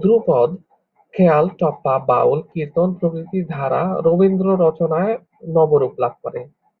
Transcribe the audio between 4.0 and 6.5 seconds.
রবীন্দ্ররচনায় নবরূপ লাভ করে।